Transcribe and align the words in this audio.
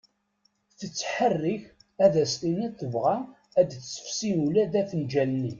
Tetherrik 0.79 1.63
ad 2.03 2.13
as-tiniḍ 2.23 2.73
tebɣa 2.79 3.15
ad 3.59 3.67
tessefsi 3.71 4.31
ula 4.45 4.63
d 4.71 4.73
afenǧal-nni. 4.81 5.49